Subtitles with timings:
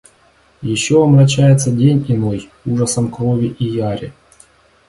[0.63, 4.11] Еще омрачается день иной ужасом крови и яри.